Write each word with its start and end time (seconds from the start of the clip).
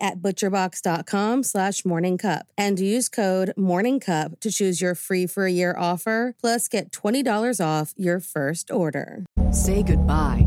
at 0.00 0.20
butcherbox.com 0.22 1.42
slash 1.42 1.82
morningcup 1.82 2.42
and 2.56 2.78
use 2.78 3.08
code 3.08 3.52
morningcup 3.56 4.40
to 4.40 4.50
choose 4.50 4.80
your 4.80 4.94
free 4.94 5.26
for 5.26 5.46
a 5.46 5.52
year 5.52 5.74
offer 5.78 6.34
plus 6.40 6.68
get 6.68 6.90
$20 6.90 7.64
off 7.64 7.92
your 7.96 8.20
first 8.20 8.70
order. 8.70 9.24
Say 9.50 9.82
goodbye 9.82 10.46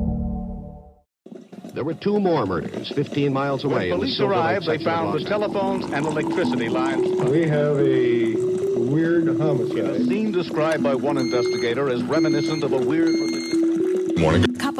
There 1.73 1.83
were 1.85 1.93
two 1.93 2.19
more 2.19 2.45
murders 2.45 2.91
15 2.93 3.31
miles 3.31 3.63
away. 3.63 3.73
When 3.73 3.83
in 3.83 3.89
the 3.91 3.95
police 3.95 4.19
arrived, 4.19 4.65
they 4.67 4.83
found 4.83 5.19
the 5.19 5.23
telephones 5.27 5.85
and 5.85 6.05
electricity 6.05 6.67
lines. 6.67 7.07
We 7.29 7.47
have 7.47 7.77
a 7.79 8.35
weird 8.77 9.29
A 9.29 9.37
homicide. 9.37 10.05
scene 10.05 10.31
described 10.31 10.83
by 10.83 10.95
one 10.95 11.17
investigator 11.17 11.89
as 11.89 12.03
reminiscent 12.03 12.63
of 12.63 12.73
a 12.73 12.77
weird. 12.77 13.15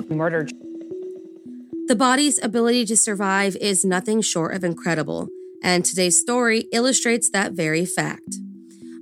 murder. 0.09 0.47
The 1.87 1.95
body's 1.95 2.43
ability 2.43 2.85
to 2.87 2.97
survive 2.97 3.55
is 3.55 3.85
nothing 3.85 4.21
short 4.21 4.53
of 4.53 4.63
incredible, 4.63 5.29
and 5.63 5.83
today's 5.85 6.19
story 6.19 6.67
illustrates 6.71 7.29
that 7.29 7.53
very 7.53 7.85
fact. 7.85 8.35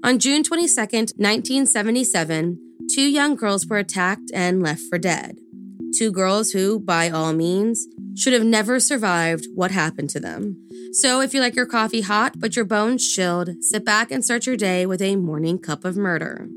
On 0.03 0.19
June 0.19 0.43
22nd, 0.43 1.17
1977, 1.17 2.59
two 2.89 3.01
young 3.01 3.35
girls 3.35 3.65
were 3.67 3.77
attacked 3.79 4.31
and 4.33 4.61
left 4.63 4.81
for 4.89 4.97
dead. 4.97 5.39
Two 5.99 6.13
girls 6.13 6.51
who, 6.51 6.79
by 6.79 7.09
all 7.09 7.33
means, 7.33 7.85
should 8.15 8.31
have 8.31 8.45
never 8.45 8.79
survived 8.79 9.47
what 9.53 9.71
happened 9.71 10.09
to 10.11 10.19
them. 10.21 10.55
So, 10.93 11.19
if 11.19 11.33
you 11.33 11.41
like 11.41 11.57
your 11.57 11.65
coffee 11.65 11.99
hot 11.99 12.39
but 12.39 12.55
your 12.55 12.63
bones 12.63 13.05
chilled, 13.05 13.61
sit 13.61 13.83
back 13.83 14.09
and 14.09 14.23
start 14.23 14.45
your 14.45 14.55
day 14.55 14.85
with 14.85 15.01
a 15.01 15.17
morning 15.17 15.59
cup 15.59 15.83
of 15.83 15.97
murder. 15.97 16.47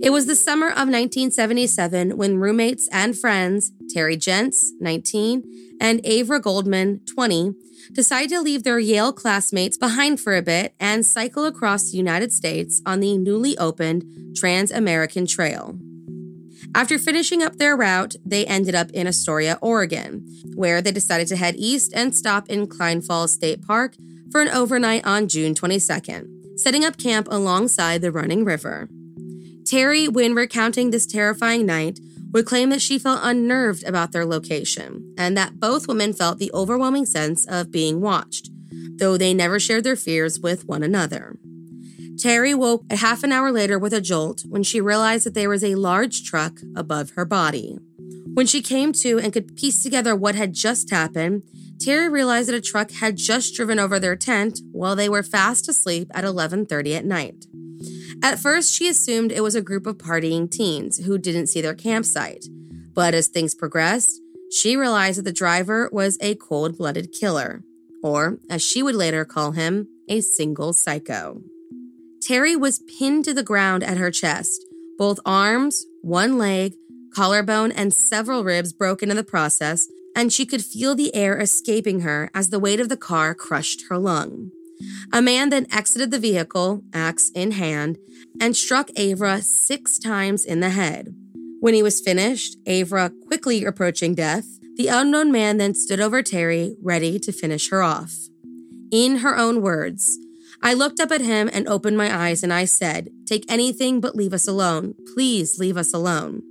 It 0.00 0.12
was 0.12 0.26
the 0.26 0.36
summer 0.36 0.68
of 0.68 0.86
1977 0.86 2.16
when 2.16 2.38
roommates 2.38 2.88
and 2.92 3.18
friends, 3.18 3.72
Terry 3.92 4.16
Jentz, 4.16 4.74
19, 4.78 5.42
and 5.80 6.04
Avra 6.04 6.40
Goldman, 6.40 7.00
20, 7.12 7.54
decided 7.92 8.30
to 8.30 8.40
leave 8.40 8.62
their 8.62 8.78
Yale 8.78 9.12
classmates 9.12 9.76
behind 9.76 10.20
for 10.20 10.36
a 10.36 10.42
bit 10.42 10.76
and 10.78 11.04
cycle 11.04 11.46
across 11.46 11.90
the 11.90 11.96
United 11.96 12.32
States 12.32 12.80
on 12.86 13.00
the 13.00 13.18
newly 13.18 13.58
opened 13.58 14.04
Trans 14.36 14.70
American 14.70 15.26
Trail. 15.26 15.76
After 16.74 16.98
finishing 16.98 17.40
up 17.40 17.56
their 17.56 17.76
route, 17.76 18.16
they 18.26 18.44
ended 18.46 18.74
up 18.74 18.90
in 18.90 19.06
Astoria, 19.06 19.58
Oregon, 19.62 20.26
where 20.56 20.82
they 20.82 20.90
decided 20.90 21.28
to 21.28 21.36
head 21.36 21.54
east 21.56 21.92
and 21.94 22.14
stop 22.14 22.50
in 22.50 22.66
Cline 22.66 23.00
Falls 23.00 23.32
State 23.32 23.64
Park 23.64 23.94
for 24.32 24.40
an 24.40 24.48
overnight 24.48 25.06
on 25.06 25.28
June 25.28 25.54
22nd, 25.54 26.58
setting 26.58 26.84
up 26.84 26.98
camp 26.98 27.28
alongside 27.30 28.00
the 28.00 28.10
running 28.10 28.44
river. 28.44 28.88
Terry, 29.64 30.08
when 30.08 30.34
recounting 30.34 30.90
this 30.90 31.06
terrifying 31.06 31.64
night, 31.64 32.00
would 32.32 32.44
claim 32.44 32.70
that 32.70 32.82
she 32.82 32.98
felt 32.98 33.20
unnerved 33.22 33.84
about 33.84 34.10
their 34.10 34.26
location 34.26 35.14
and 35.16 35.36
that 35.36 35.60
both 35.60 35.86
women 35.86 36.12
felt 36.12 36.38
the 36.38 36.50
overwhelming 36.52 37.06
sense 37.06 37.46
of 37.46 37.70
being 37.70 38.00
watched, 38.00 38.50
though 38.98 39.16
they 39.16 39.32
never 39.32 39.60
shared 39.60 39.84
their 39.84 39.94
fears 39.94 40.40
with 40.40 40.66
one 40.66 40.82
another. 40.82 41.36
Terry 42.18 42.54
woke 42.54 42.84
a 42.90 42.96
half 42.96 43.24
an 43.24 43.32
hour 43.32 43.50
later 43.50 43.78
with 43.78 43.92
a 43.92 44.00
jolt 44.00 44.44
when 44.48 44.62
she 44.62 44.80
realized 44.80 45.26
that 45.26 45.34
there 45.34 45.48
was 45.48 45.64
a 45.64 45.74
large 45.74 46.24
truck 46.24 46.60
above 46.76 47.10
her 47.10 47.24
body. 47.24 47.78
When 48.34 48.46
she 48.46 48.62
came 48.62 48.92
to 48.94 49.18
and 49.18 49.32
could 49.32 49.56
piece 49.56 49.82
together 49.82 50.14
what 50.14 50.34
had 50.34 50.52
just 50.52 50.90
happened, 50.90 51.42
Terry 51.80 52.08
realized 52.08 52.48
that 52.48 52.54
a 52.54 52.60
truck 52.60 52.92
had 52.92 53.16
just 53.16 53.54
driven 53.54 53.78
over 53.78 53.98
their 53.98 54.16
tent 54.16 54.60
while 54.72 54.96
they 54.96 55.08
were 55.08 55.22
fast 55.22 55.68
asleep 55.68 56.08
at 56.14 56.24
11:30 56.24 56.94
at 56.94 57.04
night. 57.04 57.46
At 58.22 58.38
first, 58.38 58.72
she 58.72 58.88
assumed 58.88 59.32
it 59.32 59.42
was 59.42 59.54
a 59.54 59.62
group 59.62 59.86
of 59.86 59.98
partying 59.98 60.50
teens 60.50 60.98
who 60.98 61.18
didn't 61.18 61.48
see 61.48 61.60
their 61.60 61.74
campsite. 61.74 62.46
But 62.94 63.12
as 63.14 63.28
things 63.28 63.54
progressed, 63.54 64.20
she 64.50 64.76
realized 64.76 65.18
that 65.18 65.24
the 65.24 65.32
driver 65.32 65.88
was 65.92 66.16
a 66.20 66.36
cold 66.36 66.78
blooded 66.78 67.12
killer, 67.12 67.64
or 68.02 68.38
as 68.48 68.62
she 68.62 68.82
would 68.82 68.94
later 68.94 69.24
call 69.24 69.52
him, 69.52 69.88
a 70.08 70.20
single 70.20 70.72
psycho. 70.72 71.42
Terry 72.24 72.56
was 72.56 72.78
pinned 72.98 73.26
to 73.26 73.34
the 73.34 73.42
ground 73.42 73.84
at 73.84 73.98
her 73.98 74.10
chest, 74.10 74.64
both 74.96 75.20
arms, 75.26 75.84
one 76.00 76.38
leg, 76.38 76.72
collarbone, 77.14 77.70
and 77.70 77.92
several 77.92 78.44
ribs 78.44 78.72
broken 78.72 79.10
in 79.10 79.16
the 79.16 79.22
process, 79.22 79.88
and 80.16 80.32
she 80.32 80.46
could 80.46 80.64
feel 80.64 80.94
the 80.94 81.14
air 81.14 81.38
escaping 81.38 82.00
her 82.00 82.30
as 82.34 82.48
the 82.48 82.58
weight 82.58 82.80
of 82.80 82.88
the 82.88 82.96
car 82.96 83.34
crushed 83.34 83.84
her 83.90 83.98
lung. 83.98 84.50
A 85.12 85.20
man 85.20 85.50
then 85.50 85.66
exited 85.70 86.10
the 86.10 86.18
vehicle, 86.18 86.82
axe 86.94 87.30
in 87.34 87.50
hand, 87.52 87.98
and 88.40 88.56
struck 88.56 88.88
Avra 88.92 89.42
six 89.42 89.98
times 89.98 90.46
in 90.46 90.60
the 90.60 90.70
head. 90.70 91.14
When 91.60 91.74
he 91.74 91.82
was 91.82 92.00
finished, 92.00 92.56
Avra 92.64 93.12
quickly 93.26 93.66
approaching 93.66 94.14
death, 94.14 94.46
the 94.76 94.88
unknown 94.88 95.30
man 95.30 95.58
then 95.58 95.74
stood 95.74 96.00
over 96.00 96.22
Terry, 96.22 96.74
ready 96.82 97.18
to 97.18 97.32
finish 97.32 97.68
her 97.68 97.82
off. 97.82 98.14
In 98.90 99.16
her 99.16 99.36
own 99.36 99.60
words, 99.60 100.18
I 100.64 100.72
looked 100.72 100.98
up 100.98 101.12
at 101.12 101.20
him 101.20 101.50
and 101.52 101.68
opened 101.68 101.98
my 101.98 102.12
eyes, 102.12 102.42
and 102.42 102.50
I 102.50 102.64
said, 102.64 103.10
Take 103.26 103.44
anything 103.52 104.00
but 104.00 104.16
leave 104.16 104.32
us 104.32 104.48
alone. 104.48 104.94
Please 105.12 105.58
leave 105.58 105.76
us 105.76 105.92
alone. 105.92 106.42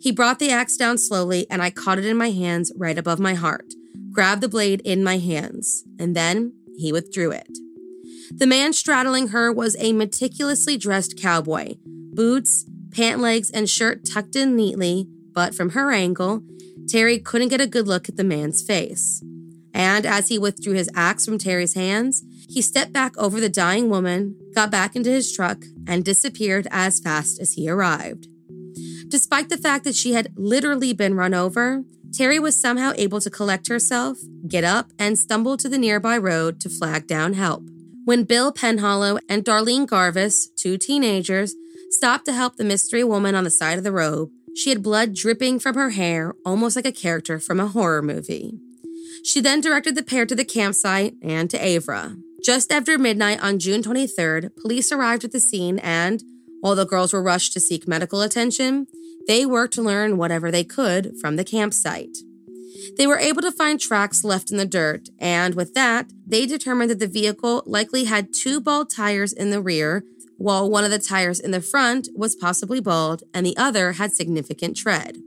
He 0.00 0.10
brought 0.10 0.38
the 0.38 0.50
axe 0.50 0.78
down 0.78 0.96
slowly, 0.96 1.46
and 1.50 1.62
I 1.62 1.68
caught 1.68 1.98
it 1.98 2.06
in 2.06 2.16
my 2.16 2.30
hands 2.30 2.72
right 2.74 2.96
above 2.96 3.20
my 3.20 3.34
heart, 3.34 3.74
grabbed 4.12 4.40
the 4.40 4.48
blade 4.48 4.80
in 4.82 5.04
my 5.04 5.18
hands, 5.18 5.84
and 5.98 6.16
then 6.16 6.54
he 6.78 6.90
withdrew 6.90 7.32
it. 7.32 7.58
The 8.30 8.46
man 8.46 8.72
straddling 8.72 9.28
her 9.28 9.52
was 9.52 9.76
a 9.78 9.92
meticulously 9.92 10.78
dressed 10.78 11.20
cowboy, 11.20 11.74
boots, 11.84 12.64
pant 12.92 13.20
legs, 13.20 13.50
and 13.50 13.68
shirt 13.68 14.08
tucked 14.10 14.36
in 14.36 14.56
neatly, 14.56 15.06
but 15.34 15.54
from 15.54 15.70
her 15.70 15.92
angle, 15.92 16.42
Terry 16.88 17.18
couldn't 17.18 17.48
get 17.48 17.60
a 17.60 17.66
good 17.66 17.86
look 17.86 18.08
at 18.08 18.16
the 18.16 18.24
man's 18.24 18.62
face. 18.62 19.22
And 19.72 20.04
as 20.04 20.28
he 20.28 20.38
withdrew 20.38 20.74
his 20.74 20.90
axe 20.94 21.24
from 21.24 21.38
Terry's 21.38 21.74
hands, 21.74 22.24
he 22.48 22.60
stepped 22.62 22.92
back 22.92 23.16
over 23.16 23.40
the 23.40 23.48
dying 23.48 23.88
woman, 23.88 24.36
got 24.54 24.70
back 24.70 24.96
into 24.96 25.10
his 25.10 25.32
truck, 25.32 25.64
and 25.86 26.04
disappeared 26.04 26.66
as 26.70 26.98
fast 26.98 27.40
as 27.40 27.52
he 27.52 27.68
arrived. 27.68 28.26
Despite 29.08 29.48
the 29.48 29.58
fact 29.58 29.84
that 29.84 29.94
she 29.94 30.12
had 30.12 30.32
literally 30.36 30.92
been 30.92 31.14
run 31.14 31.34
over, 31.34 31.84
Terry 32.12 32.38
was 32.38 32.56
somehow 32.56 32.92
able 32.96 33.20
to 33.20 33.30
collect 33.30 33.68
herself, 33.68 34.18
get 34.48 34.64
up, 34.64 34.90
and 34.98 35.18
stumble 35.18 35.56
to 35.56 35.68
the 35.68 35.78
nearby 35.78 36.18
road 36.18 36.60
to 36.60 36.68
flag 36.68 37.06
down 37.06 37.34
help. 37.34 37.68
When 38.04 38.24
Bill 38.24 38.52
Penhollow 38.52 39.20
and 39.28 39.44
Darlene 39.44 39.86
Garvis, 39.86 40.48
two 40.56 40.76
teenagers, 40.76 41.54
stopped 41.90 42.24
to 42.26 42.32
help 42.32 42.56
the 42.56 42.64
mystery 42.64 43.04
woman 43.04 43.34
on 43.34 43.44
the 43.44 43.50
side 43.50 43.78
of 43.78 43.84
the 43.84 43.92
road, 43.92 44.30
she 44.56 44.70
had 44.70 44.82
blood 44.82 45.14
dripping 45.14 45.60
from 45.60 45.76
her 45.76 45.90
hair, 45.90 46.34
almost 46.44 46.74
like 46.74 46.86
a 46.86 46.92
character 46.92 47.38
from 47.38 47.60
a 47.60 47.68
horror 47.68 48.02
movie. 48.02 48.58
She 49.24 49.40
then 49.40 49.60
directed 49.60 49.94
the 49.94 50.02
pair 50.02 50.26
to 50.26 50.34
the 50.34 50.44
campsite 50.44 51.14
and 51.22 51.48
to 51.50 51.58
Avra. 51.58 52.16
Just 52.44 52.72
after 52.72 52.98
midnight 52.98 53.42
on 53.42 53.58
June 53.58 53.82
23rd, 53.82 54.56
police 54.56 54.90
arrived 54.90 55.24
at 55.24 55.32
the 55.32 55.40
scene 55.40 55.78
and, 55.80 56.22
while 56.60 56.74
the 56.74 56.86
girls 56.86 57.12
were 57.12 57.22
rushed 57.22 57.52
to 57.52 57.60
seek 57.60 57.86
medical 57.86 58.22
attention, 58.22 58.86
they 59.26 59.44
worked 59.44 59.74
to 59.74 59.82
learn 59.82 60.16
whatever 60.16 60.50
they 60.50 60.64
could 60.64 61.14
from 61.20 61.36
the 61.36 61.44
campsite. 61.44 62.16
They 62.96 63.06
were 63.06 63.18
able 63.18 63.42
to 63.42 63.52
find 63.52 63.78
tracks 63.78 64.24
left 64.24 64.50
in 64.50 64.56
the 64.56 64.66
dirt, 64.66 65.08
and 65.18 65.54
with 65.54 65.74
that, 65.74 66.06
they 66.26 66.46
determined 66.46 66.90
that 66.90 66.98
the 66.98 67.06
vehicle 67.06 67.62
likely 67.66 68.04
had 68.04 68.32
two 68.32 68.60
bald 68.60 68.90
tires 68.90 69.32
in 69.32 69.50
the 69.50 69.60
rear, 69.60 70.04
while 70.38 70.70
one 70.70 70.84
of 70.84 70.90
the 70.90 70.98
tires 70.98 71.38
in 71.38 71.50
the 71.50 71.60
front 71.60 72.08
was 72.14 72.34
possibly 72.34 72.80
bald 72.80 73.22
and 73.34 73.44
the 73.44 73.56
other 73.58 73.92
had 73.92 74.12
significant 74.12 74.74
tread. 74.76 75.18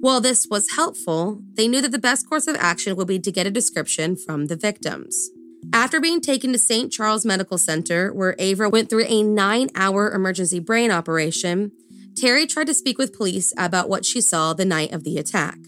While 0.00 0.20
this 0.20 0.46
was 0.50 0.72
helpful, 0.76 1.40
they 1.54 1.68
knew 1.68 1.80
that 1.80 1.92
the 1.92 1.98
best 1.98 2.28
course 2.28 2.46
of 2.46 2.56
action 2.56 2.96
would 2.96 3.08
be 3.08 3.18
to 3.18 3.32
get 3.32 3.46
a 3.46 3.50
description 3.50 4.16
from 4.16 4.46
the 4.46 4.56
victims. 4.56 5.30
After 5.72 6.00
being 6.00 6.20
taken 6.20 6.52
to 6.52 6.58
St. 6.58 6.92
Charles 6.92 7.24
Medical 7.24 7.58
Center, 7.58 8.12
where 8.12 8.34
Avra 8.34 8.70
went 8.70 8.88
through 8.88 9.06
a 9.08 9.22
nine 9.22 9.68
hour 9.74 10.12
emergency 10.12 10.60
brain 10.60 10.90
operation, 10.90 11.72
Terry 12.16 12.46
tried 12.46 12.68
to 12.68 12.74
speak 12.74 12.98
with 12.98 13.16
police 13.16 13.52
about 13.58 13.88
what 13.88 14.04
she 14.04 14.20
saw 14.20 14.52
the 14.52 14.64
night 14.64 14.92
of 14.92 15.04
the 15.04 15.18
attack. 15.18 15.58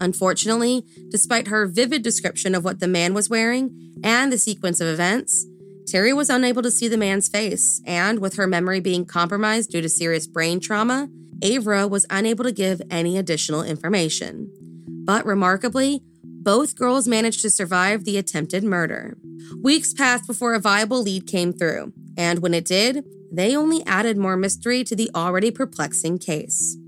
Unfortunately, 0.00 0.84
despite 1.08 1.48
her 1.48 1.66
vivid 1.66 2.02
description 2.02 2.54
of 2.54 2.64
what 2.64 2.80
the 2.80 2.88
man 2.88 3.14
was 3.14 3.30
wearing 3.30 3.94
and 4.02 4.32
the 4.32 4.38
sequence 4.38 4.80
of 4.80 4.88
events, 4.88 5.46
Terry 5.86 6.12
was 6.12 6.30
unable 6.30 6.62
to 6.62 6.70
see 6.70 6.88
the 6.88 6.96
man's 6.96 7.28
face, 7.28 7.80
and 7.86 8.18
with 8.18 8.36
her 8.36 8.46
memory 8.46 8.80
being 8.80 9.04
compromised 9.04 9.70
due 9.70 9.82
to 9.82 9.88
serious 9.88 10.26
brain 10.26 10.58
trauma, 10.58 11.08
Avra 11.44 11.88
was 11.88 12.06
unable 12.08 12.44
to 12.44 12.52
give 12.52 12.80
any 12.90 13.18
additional 13.18 13.62
information. 13.62 14.50
But 14.88 15.26
remarkably, 15.26 16.02
both 16.22 16.74
girls 16.74 17.06
managed 17.06 17.42
to 17.42 17.50
survive 17.50 18.04
the 18.04 18.16
attempted 18.16 18.64
murder. 18.64 19.18
Weeks 19.62 19.92
passed 19.92 20.26
before 20.26 20.54
a 20.54 20.60
viable 20.60 21.02
lead 21.02 21.26
came 21.26 21.52
through, 21.52 21.92
and 22.16 22.38
when 22.38 22.54
it 22.54 22.64
did, 22.64 23.04
they 23.30 23.54
only 23.54 23.84
added 23.86 24.16
more 24.16 24.36
mystery 24.36 24.84
to 24.84 24.96
the 24.96 25.10
already 25.14 25.50
perplexing 25.50 26.18
case. 26.18 26.78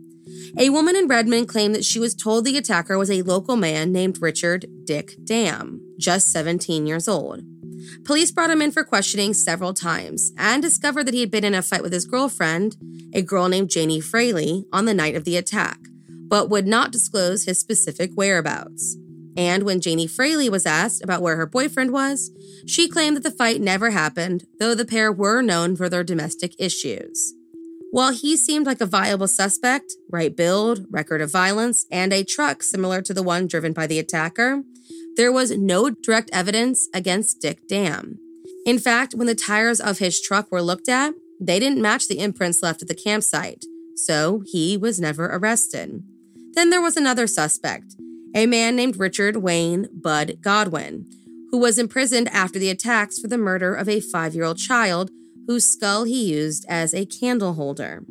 A 0.58 0.70
woman 0.70 0.96
in 0.96 1.06
Redmond 1.06 1.48
claimed 1.48 1.74
that 1.74 1.84
she 1.84 1.98
was 1.98 2.14
told 2.14 2.44
the 2.44 2.56
attacker 2.56 2.96
was 2.96 3.10
a 3.10 3.22
local 3.22 3.56
man 3.56 3.92
named 3.92 4.22
Richard 4.22 4.64
Dick 4.84 5.16
Dam, 5.22 5.82
just 5.98 6.32
17 6.32 6.86
years 6.86 7.08
old. 7.08 7.42
Police 8.04 8.30
brought 8.30 8.50
him 8.50 8.62
in 8.62 8.72
for 8.72 8.84
questioning 8.84 9.34
several 9.34 9.74
times 9.74 10.32
and 10.38 10.62
discovered 10.62 11.04
that 11.04 11.14
he 11.14 11.20
had 11.20 11.30
been 11.30 11.44
in 11.44 11.54
a 11.54 11.62
fight 11.62 11.82
with 11.82 11.92
his 11.92 12.04
girlfriend, 12.04 12.76
a 13.12 13.22
girl 13.22 13.48
named 13.48 13.70
Janie 13.70 14.00
Fraley, 14.00 14.64
on 14.72 14.84
the 14.84 14.94
night 14.94 15.14
of 15.14 15.24
the 15.24 15.36
attack, 15.36 15.78
but 16.08 16.50
would 16.50 16.66
not 16.66 16.92
disclose 16.92 17.44
his 17.44 17.58
specific 17.58 18.10
whereabouts. 18.14 18.96
And 19.36 19.64
when 19.64 19.80
Janie 19.80 20.06
Fraley 20.06 20.48
was 20.48 20.64
asked 20.64 21.04
about 21.04 21.20
where 21.20 21.36
her 21.36 21.46
boyfriend 21.46 21.92
was, 21.92 22.30
she 22.66 22.88
claimed 22.88 23.16
that 23.16 23.22
the 23.22 23.30
fight 23.30 23.60
never 23.60 23.90
happened, 23.90 24.46
though 24.58 24.74
the 24.74 24.86
pair 24.86 25.12
were 25.12 25.42
known 25.42 25.76
for 25.76 25.88
their 25.88 26.04
domestic 26.04 26.54
issues. 26.58 27.34
While 27.90 28.12
he 28.12 28.36
seemed 28.36 28.66
like 28.66 28.80
a 28.80 28.86
viable 28.86 29.28
suspect, 29.28 29.94
right 30.10 30.34
build, 30.34 30.86
record 30.90 31.20
of 31.20 31.30
violence, 31.30 31.86
and 31.90 32.12
a 32.12 32.24
truck 32.24 32.62
similar 32.62 33.00
to 33.02 33.14
the 33.14 33.22
one 33.22 33.46
driven 33.46 33.72
by 33.72 33.86
the 33.86 33.98
attacker, 33.98 34.62
there 35.16 35.32
was 35.32 35.56
no 35.56 35.90
direct 35.90 36.30
evidence 36.32 36.88
against 36.94 37.40
Dick 37.40 37.66
Dam. 37.68 38.18
In 38.66 38.78
fact, 38.78 39.14
when 39.14 39.26
the 39.26 39.34
tires 39.34 39.80
of 39.80 39.98
his 39.98 40.20
truck 40.20 40.50
were 40.50 40.62
looked 40.62 40.88
at, 40.88 41.14
they 41.40 41.58
didn't 41.58 41.82
match 41.82 42.08
the 42.08 42.18
imprints 42.18 42.62
left 42.62 42.82
at 42.82 42.88
the 42.88 42.94
campsite, 42.94 43.64
so 43.94 44.42
he 44.46 44.76
was 44.76 45.00
never 45.00 45.26
arrested. 45.26 46.02
Then 46.54 46.70
there 46.70 46.80
was 46.80 46.96
another 46.96 47.26
suspect, 47.26 47.94
a 48.34 48.46
man 48.46 48.76
named 48.76 48.98
Richard 48.98 49.36
Wayne 49.36 49.88
Bud 49.92 50.38
Godwin, 50.40 51.06
who 51.50 51.58
was 51.58 51.78
imprisoned 51.78 52.28
after 52.28 52.58
the 52.58 52.70
attacks 52.70 53.18
for 53.18 53.28
the 53.28 53.38
murder 53.38 53.74
of 53.74 53.88
a 53.88 54.00
five 54.00 54.34
year 54.34 54.44
old 54.44 54.58
child 54.58 55.10
whose 55.46 55.66
skull 55.66 56.04
he 56.04 56.24
used 56.24 56.66
as 56.68 56.92
a 56.92 57.06
candle 57.06 57.54
holder. 57.54 58.04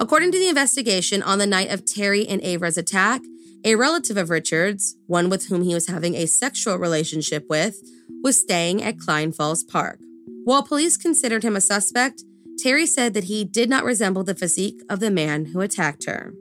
According 0.00 0.32
to 0.32 0.38
the 0.38 0.48
investigation, 0.48 1.22
on 1.22 1.38
the 1.38 1.46
night 1.46 1.70
of 1.70 1.84
Terry 1.84 2.26
and 2.26 2.42
Avra's 2.42 2.76
attack, 2.76 3.20
a 3.64 3.76
relative 3.76 4.16
of 4.16 4.30
Richard's, 4.30 4.96
one 5.06 5.30
with 5.30 5.46
whom 5.46 5.62
he 5.62 5.74
was 5.74 5.88
having 5.88 6.14
a 6.14 6.26
sexual 6.26 6.76
relationship 6.76 7.46
with, 7.48 7.80
was 8.22 8.36
staying 8.36 8.82
at 8.82 8.98
Cline 8.98 9.32
Falls 9.32 9.64
Park. 9.64 9.98
While 10.44 10.62
police 10.62 10.98
considered 10.98 11.42
him 11.42 11.56
a 11.56 11.60
suspect, 11.60 12.22
Terry 12.58 12.86
said 12.86 13.14
that 13.14 13.24
he 13.24 13.44
did 13.44 13.70
not 13.70 13.84
resemble 13.84 14.22
the 14.22 14.34
physique 14.34 14.80
of 14.90 15.00
the 15.00 15.10
man 15.10 15.46
who 15.46 15.60
attacked 15.60 16.04
her. 16.04 16.34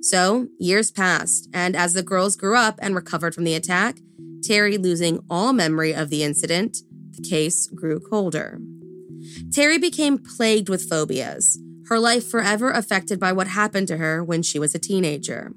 So, 0.00 0.48
years 0.58 0.90
passed, 0.90 1.48
and 1.52 1.76
as 1.76 1.92
the 1.92 2.02
girls 2.02 2.36
grew 2.36 2.56
up 2.56 2.78
and 2.80 2.94
recovered 2.94 3.34
from 3.34 3.44
the 3.44 3.54
attack, 3.54 3.98
Terry 4.42 4.76
losing 4.76 5.20
all 5.30 5.52
memory 5.52 5.94
of 5.94 6.10
the 6.10 6.22
incident, 6.22 6.78
the 7.12 7.22
case 7.22 7.66
grew 7.66 8.00
colder. 8.00 8.58
Terry 9.52 9.78
became 9.78 10.18
plagued 10.18 10.68
with 10.68 10.88
phobias, 10.88 11.58
her 11.88 11.98
life 11.98 12.26
forever 12.26 12.70
affected 12.70 13.20
by 13.20 13.32
what 13.32 13.48
happened 13.48 13.88
to 13.88 13.98
her 13.98 14.22
when 14.22 14.42
she 14.42 14.58
was 14.58 14.74
a 14.74 14.78
teenager. 14.78 15.52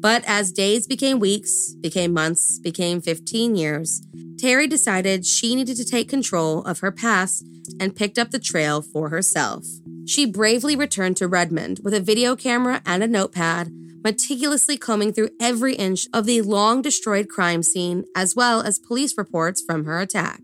But 0.00 0.24
as 0.26 0.50
days 0.50 0.86
became 0.86 1.20
weeks, 1.20 1.74
became 1.74 2.14
months, 2.14 2.58
became 2.58 3.00
15 3.02 3.54
years, 3.54 4.02
Terry 4.38 4.66
decided 4.66 5.26
she 5.26 5.54
needed 5.54 5.76
to 5.76 5.84
take 5.84 6.08
control 6.08 6.62
of 6.64 6.80
her 6.80 6.90
past 6.90 7.44
and 7.78 7.94
picked 7.94 8.18
up 8.18 8.30
the 8.30 8.38
trail 8.38 8.80
for 8.80 9.10
herself. 9.10 9.66
She 10.06 10.24
bravely 10.24 10.74
returned 10.74 11.18
to 11.18 11.28
Redmond 11.28 11.80
with 11.84 11.92
a 11.92 12.00
video 12.00 12.34
camera 12.34 12.80
and 12.86 13.02
a 13.02 13.06
notepad 13.06 13.70
meticulously 14.02 14.78
combing 14.78 15.12
through 15.12 15.30
every 15.40 15.74
inch 15.74 16.06
of 16.12 16.24
the 16.24 16.40
long 16.40 16.80
destroyed 16.82 17.28
crime 17.28 17.62
scene, 17.62 18.04
as 18.16 18.34
well 18.34 18.62
as 18.62 18.78
police 18.78 19.18
reports 19.18 19.62
from 19.62 19.84
her 19.84 20.00
attack. 20.00 20.40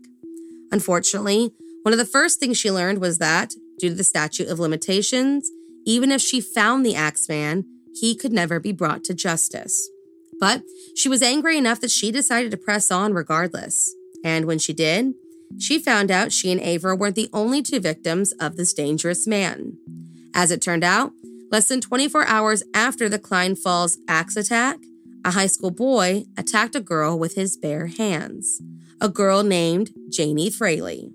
Unfortunately, 0.71 1.51
one 1.83 1.93
of 1.93 1.97
the 1.97 2.05
first 2.05 2.39
things 2.39 2.57
she 2.57 2.71
learned 2.71 2.99
was 2.99 3.17
that, 3.17 3.53
due 3.79 3.89
to 3.89 3.95
the 3.95 4.03
statute 4.03 4.47
of 4.47 4.59
limitations, 4.59 5.49
even 5.85 6.11
if 6.11 6.21
she 6.21 6.41
found 6.41 6.85
the 6.85 6.95
Axeman, 6.95 7.65
he 7.99 8.15
could 8.15 8.33
never 8.33 8.59
be 8.59 8.71
brought 8.71 9.03
to 9.05 9.13
justice. 9.13 9.89
But 10.39 10.63
she 10.95 11.09
was 11.09 11.23
angry 11.23 11.57
enough 11.57 11.81
that 11.81 11.91
she 11.91 12.11
decided 12.11 12.51
to 12.51 12.57
press 12.57 12.91
on 12.91 13.13
regardless. 13.13 13.93
And 14.23 14.45
when 14.45 14.59
she 14.59 14.73
did, 14.73 15.13
she 15.57 15.79
found 15.79 16.11
out 16.11 16.31
she 16.31 16.51
and 16.51 16.61
Avra 16.61 16.97
weren't 16.97 17.15
the 17.15 17.29
only 17.33 17.61
two 17.61 17.79
victims 17.79 18.33
of 18.33 18.55
this 18.55 18.73
dangerous 18.73 19.25
man. 19.25 19.77
As 20.33 20.51
it 20.51 20.61
turned 20.61 20.83
out, 20.83 21.13
Less 21.49 21.69
than 21.69 21.79
24 21.79 22.27
hours 22.27 22.63
after 22.73 23.07
the 23.07 23.19
Cline 23.19 23.55
Falls 23.55 23.97
axe 24.07 24.35
attack, 24.35 24.79
a 25.23 25.31
high 25.31 25.47
school 25.47 25.71
boy 25.71 26.25
attacked 26.35 26.75
a 26.75 26.81
girl 26.81 27.17
with 27.17 27.35
his 27.35 27.55
bare 27.55 27.87
hands, 27.87 28.61
a 28.99 29.07
girl 29.07 29.43
named 29.43 29.91
Janie 30.09 30.49
Fraley. 30.49 31.13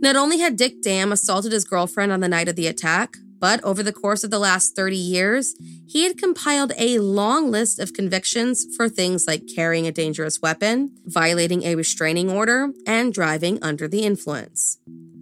Not 0.00 0.14
only 0.14 0.38
had 0.38 0.56
Dick 0.56 0.80
Dam 0.80 1.10
assaulted 1.10 1.50
his 1.50 1.64
girlfriend 1.64 2.12
on 2.12 2.20
the 2.20 2.28
night 2.28 2.48
of 2.48 2.54
the 2.54 2.68
attack, 2.68 3.16
but 3.44 3.62
over 3.62 3.82
the 3.82 3.92
course 3.92 4.24
of 4.24 4.30
the 4.30 4.38
last 4.38 4.74
30 4.74 4.96
years, 4.96 5.54
he 5.86 6.04
had 6.04 6.16
compiled 6.16 6.72
a 6.78 6.98
long 6.98 7.50
list 7.50 7.78
of 7.78 7.92
convictions 7.92 8.64
for 8.74 8.88
things 8.88 9.26
like 9.26 9.42
carrying 9.54 9.86
a 9.86 9.92
dangerous 9.92 10.40
weapon, 10.40 10.96
violating 11.04 11.62
a 11.62 11.74
restraining 11.74 12.30
order, 12.30 12.70
and 12.86 13.12
driving 13.12 13.62
under 13.62 13.86
the 13.86 14.00
influence. 14.00 14.78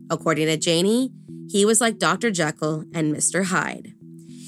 According 0.08 0.46
to 0.46 0.56
Janie, 0.56 1.10
he 1.50 1.64
was 1.64 1.80
like 1.80 1.98
Dr. 1.98 2.30
Jekyll 2.30 2.84
and 2.94 3.12
Mr. 3.12 3.46
Hyde. 3.46 3.92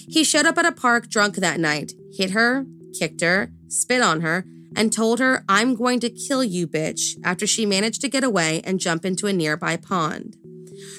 He 0.08 0.22
showed 0.22 0.46
up 0.46 0.56
at 0.56 0.66
a 0.66 0.70
park 0.70 1.08
drunk 1.08 1.34
that 1.34 1.58
night, 1.58 1.94
hit 2.16 2.30
her, 2.30 2.66
kicked 2.96 3.22
her, 3.22 3.50
spit 3.66 4.00
on 4.00 4.20
her, 4.20 4.44
and 4.76 4.92
told 4.92 5.18
her, 5.18 5.44
I'm 5.48 5.74
going 5.74 5.98
to 5.98 6.10
kill 6.10 6.44
you, 6.44 6.68
bitch, 6.68 7.16
after 7.24 7.44
she 7.44 7.66
managed 7.66 8.02
to 8.02 8.08
get 8.08 8.22
away 8.22 8.60
and 8.62 8.78
jump 8.78 9.04
into 9.04 9.26
a 9.26 9.32
nearby 9.32 9.76
pond. 9.76 10.36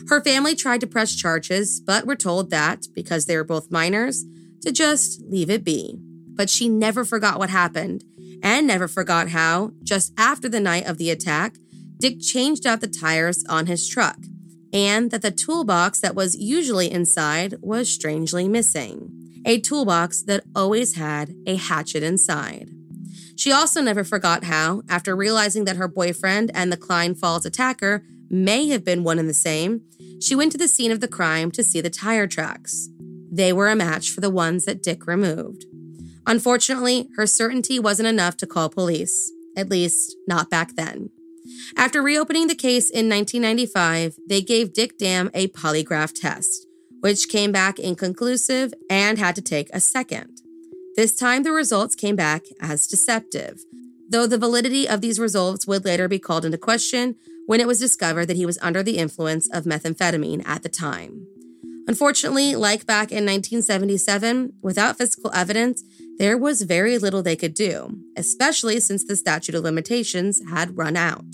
Her 0.08 0.22
family 0.22 0.56
tried 0.56 0.82
to 0.82 0.88
press 0.88 1.16
charges, 1.16 1.80
but 1.80 2.06
were 2.06 2.16
told 2.16 2.50
that, 2.50 2.88
because 2.94 3.26
they 3.26 3.36
were 3.36 3.44
both 3.44 3.72
minors, 3.72 4.24
to 4.62 4.72
just 4.72 5.22
leave 5.24 5.50
it 5.50 5.64
be. 5.64 5.98
But 6.34 6.50
she 6.50 6.70
never 6.70 7.06
forgot 7.06 7.40
what 7.40 7.50
happened, 7.50 8.04
and 8.44 8.68
never 8.68 8.88
forgot 8.88 9.30
how, 9.30 9.72
just 9.84 10.14
after 10.18 10.50
the 10.50 10.60
night 10.60 10.86
of 10.86 10.98
the 10.98 11.10
attack, 11.10 11.56
Dick 11.98 12.20
changed 12.20 12.66
out 12.66 12.82
the 12.82 12.88
tires 12.88 13.44
on 13.48 13.68
his 13.68 13.88
truck 13.88 14.18
and 14.76 15.10
that 15.12 15.22
the 15.22 15.32
toolbox 15.32 16.02
that 16.02 16.16
was 16.16 16.36
usually 16.36 16.92
inside 16.92 17.56
was 17.62 17.90
strangely 17.90 18.50
missing. 18.50 19.10
A 19.46 19.62
toolbox 19.62 20.22
that 20.24 20.44
always 20.54 20.96
had 20.96 21.34
a 21.48 21.56
hatchet 21.56 22.04
inside. 22.04 22.72
She 23.38 23.54
also 23.54 23.82
never 23.82 24.04
forgot 24.04 24.44
how, 24.44 24.82
after 24.90 25.16
realizing 25.16 25.64
that 25.64 25.78
her 25.78 25.88
boyfriend 25.88 26.52
and 26.54 26.72
the 26.72 26.78
Cline 26.78 27.16
Falls 27.16 27.46
attacker 27.46 28.04
may 28.36 28.68
have 28.68 28.84
been 28.84 29.04
one 29.04 29.20
and 29.20 29.30
the 29.30 29.34
same, 29.34 29.82
she 30.22 30.36
went 30.36 30.52
to 30.52 30.58
the 30.58 30.68
scene 30.68 30.92
of 30.92 31.00
the 31.00 31.08
crime 31.08 31.52
to 31.52 31.64
see 31.64 31.82
the 31.82 31.90
tire 31.90 32.28
tracks. 32.28 32.90
They 33.32 33.52
were 33.52 33.70
a 33.70 33.76
match 33.76 34.10
for 34.10 34.22
the 34.22 34.30
ones 34.30 34.66
that 34.66 34.84
Dick 34.84 35.08
removed. 35.08 35.66
Unfortunately, 36.28 37.10
her 37.16 37.28
certainty 37.28 37.80
wasn't 37.80 38.08
enough 38.08 38.38
to 38.38 38.48
call 38.48 38.70
police, 38.70 39.32
at 39.56 39.70
least 39.70 40.16
not 40.28 40.50
back 40.50 40.76
then. 40.76 41.10
After 41.78 42.02
reopening 42.02 42.48
the 42.48 42.56
case 42.56 42.90
in 42.90 43.10
1995, 43.10 44.18
they 44.28 44.42
gave 44.42 44.74
Dick 44.74 44.98
Dam 44.98 45.30
a 45.34 45.48
polygraph 45.50 46.14
test, 46.20 46.66
which 47.02 47.30
came 47.30 47.52
back 47.52 47.78
inconclusive 47.78 48.74
and 48.90 49.20
had 49.20 49.36
to 49.36 49.42
take 49.42 49.70
a 49.72 49.80
second. 49.80 50.42
This 50.96 51.16
time, 51.16 51.44
the 51.44 51.52
results 51.52 51.94
came 51.94 52.16
back 52.16 52.44
as 52.60 52.88
deceptive. 52.88 53.64
though 54.08 54.28
the 54.28 54.38
validity 54.38 54.88
of 54.88 55.02
these 55.02 55.20
results 55.20 55.66
would 55.66 55.84
later 55.84 56.08
be 56.08 56.20
called 56.20 56.46
into 56.46 56.60
question 56.60 57.16
when 57.46 57.60
it 57.60 57.68
was 57.68 57.80
discovered 57.80 58.26
that 58.28 58.38
he 58.38 58.46
was 58.46 58.58
under 58.62 58.84
the 58.84 58.98
influence 58.98 59.50
of 59.50 59.66
methamphetamine 59.66 60.46
at 60.48 60.64
the 60.64 60.70
time. 60.70 61.28
Unfortunately, 61.88 62.56
like 62.56 62.86
back 62.86 63.12
in 63.12 63.26
1977, 63.26 64.54
without 64.62 64.98
physical 64.98 65.32
evidence, 65.34 65.84
there 66.18 66.38
was 66.38 66.64
very 66.64 66.98
little 66.98 67.22
they 67.22 67.36
could 67.36 67.54
do, 67.54 68.00
especially 68.18 68.80
since 68.80 69.06
the 69.06 69.16
statute 69.16 69.54
of 69.54 69.64
limitations 69.64 70.42
had 70.50 70.78
run 70.78 70.98
out. 70.98 71.26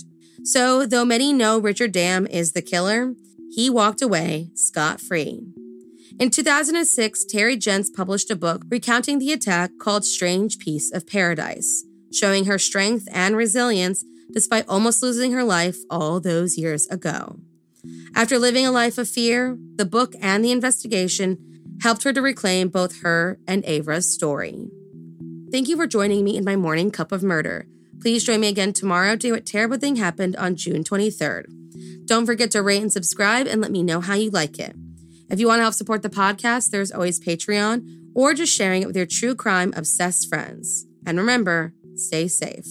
So, 0.44 0.86
though 0.86 1.06
many 1.06 1.32
know 1.32 1.60
Richard 1.60 1.92
Dam 1.92 2.28
is 2.28 2.52
the 2.52 2.62
killer, 2.62 3.14
he 3.52 3.70
walked 3.70 4.02
away 4.02 4.50
scot 4.56 5.00
free. 5.00 5.42
In 6.20 6.30
2006, 6.30 7.26
Terry 7.26 7.56
Jentz 7.56 7.90
published 7.90 8.30
a 8.30 8.36
book 8.36 8.64
recounting 8.70 9.20
the 9.20 9.32
attack 9.32 9.72
called 9.80 10.04
Strange 10.04 10.58
Piece 10.58 10.92
of 10.92 11.08
Paradise, 11.08 11.86
showing 12.12 12.46
her 12.46 12.60
strength 12.60 13.08
and 13.14 13.38
resilience 13.38 14.04
despite 14.34 14.68
almost 14.68 15.04
losing 15.04 15.32
her 15.32 15.44
life 15.44 15.78
all 15.90 16.20
those 16.20 16.58
years 16.58 16.88
ago. 16.88 17.40
After 18.16 18.38
living 18.38 18.66
a 18.66 18.72
life 18.72 18.98
of 18.98 19.10
fear, 19.10 19.58
the 19.76 19.86
book 19.86 20.14
and 20.22 20.44
the 20.44 20.52
investigation 20.52 21.38
helped 21.82 22.04
her 22.04 22.14
to 22.14 22.22
reclaim 22.22 22.70
both 22.70 23.02
her 23.02 23.40
and 23.48 23.64
Avra's 23.64 24.12
story. 24.12 24.70
Thank 25.52 25.68
you 25.68 25.76
for 25.76 25.88
joining 25.88 26.24
me 26.24 26.38
in 26.38 26.46
my 26.46 26.56
morning 26.56 26.92
cup 26.92 27.12
of 27.12 27.24
murder. 27.24 27.68
Please 28.00 28.24
join 28.24 28.40
me 28.40 28.48
again 28.48 28.74
tomorrow 28.74 29.16
to 29.16 29.32
what 29.32 29.46
terrible 29.46 29.78
thing 29.78 29.96
happened 29.96 30.36
on 30.36 30.56
June 30.56 30.84
23rd. 30.84 31.46
Don't 32.06 32.26
forget 32.26 32.52
to 32.52 32.62
rate 32.62 32.82
and 32.82 32.92
subscribe 32.92 33.48
and 33.48 33.62
let 33.62 33.72
me 33.72 33.84
know 33.84 34.02
how 34.02 34.16
you 34.16 34.30
like 34.30 34.60
it. 34.60 34.76
If 35.30 35.40
you 35.40 35.48
want 35.48 35.60
to 35.60 35.64
help 35.64 35.74
support 35.74 36.02
the 36.02 36.10
podcast, 36.10 36.72
there's 36.72 36.92
always 36.92 37.20
Patreon 37.20 38.10
or 38.14 38.34
just 38.34 38.54
sharing 38.54 38.82
it 38.82 38.88
with 38.88 38.98
your 38.98 39.06
true 39.06 39.36
crime 39.36 39.74
obsessed 39.76 40.28
friends. 40.28 40.86
And 41.06 41.18
remember, 41.18 41.74
stay 41.96 42.28
safe. 42.28 42.68